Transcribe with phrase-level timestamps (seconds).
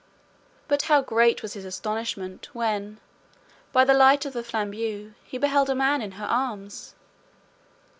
[0.67, 2.99] But how great was his astonishment, when,
[3.71, 6.95] by the light of the flambeau, he beheld a man in her arms!